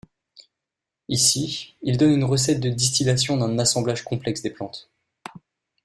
Ici, 1.09 1.75
il 1.83 1.95
donne 1.95 2.09
une 2.13 2.23
recette 2.23 2.59
de 2.59 2.69
distillation 2.69 3.37
d'un 3.37 3.59
assemblage 3.59 4.03
complexe 4.03 4.41
de 4.41 4.49
plantes. 4.49 4.89